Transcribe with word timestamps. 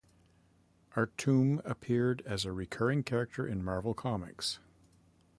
Artume 0.95 1.61
appeared 1.63 2.23
as 2.25 2.43
a 2.43 2.51
recurring 2.51 3.03
character 3.03 3.45
in 3.45 3.63
Marvel 3.63 3.93
Comics. 3.93 4.57